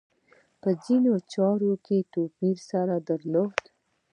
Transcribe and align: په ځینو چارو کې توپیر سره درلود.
په 0.61 0.69
ځینو 0.83 1.13
چارو 1.33 1.71
کې 1.85 1.97
توپیر 2.13 2.57
سره 2.71 2.95
درلود. 3.09 3.61